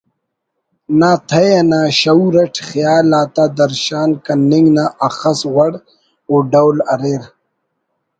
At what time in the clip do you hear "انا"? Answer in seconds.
1.59-1.81